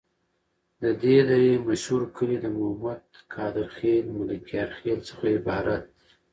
[0.81, 3.03] د دي درې مشهور کلي د مومد،
[3.33, 6.09] قادر خیل، ملکیار خیل څخه عبارت دي.